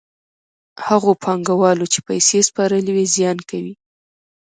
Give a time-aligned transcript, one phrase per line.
[0.87, 3.73] هغو پانګوالو چې پیسې سپارلې وي زیان کوي